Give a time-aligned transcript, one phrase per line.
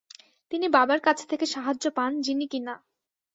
[0.51, 2.73] তিনি বাবার কাছ থেকে সাহায্য পান যিনি কিনা